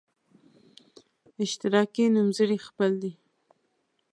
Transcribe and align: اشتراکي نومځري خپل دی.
اشتراکي 1.43 2.05
نومځري 2.15 2.57
خپل 2.67 2.91
دی. 3.01 3.11